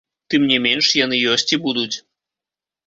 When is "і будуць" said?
1.57-1.95